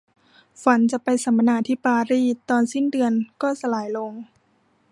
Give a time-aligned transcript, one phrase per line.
[0.63, 4.11] ฝันจะไปสัมมนาที่ปารีสตอนสิ้นเดือนก็สลายลง